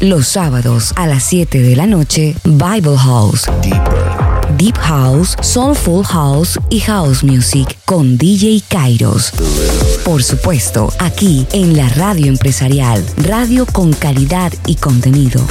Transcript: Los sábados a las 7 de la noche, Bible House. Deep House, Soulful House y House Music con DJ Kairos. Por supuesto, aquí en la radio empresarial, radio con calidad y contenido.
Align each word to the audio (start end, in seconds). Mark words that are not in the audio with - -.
Los 0.00 0.28
sábados 0.28 0.94
a 0.96 1.06
las 1.06 1.24
7 1.24 1.60
de 1.60 1.76
la 1.76 1.86
noche, 1.86 2.34
Bible 2.44 2.96
House. 2.96 3.44
Deep 4.56 4.78
House, 4.78 5.36
Soulful 5.42 6.02
House 6.04 6.58
y 6.70 6.80
House 6.80 7.22
Music 7.22 7.76
con 7.84 8.16
DJ 8.16 8.62
Kairos. 8.66 9.30
Por 10.02 10.22
supuesto, 10.22 10.90
aquí 11.00 11.46
en 11.52 11.76
la 11.76 11.86
radio 11.90 12.28
empresarial, 12.28 13.04
radio 13.18 13.66
con 13.66 13.92
calidad 13.92 14.50
y 14.66 14.76
contenido. 14.76 15.44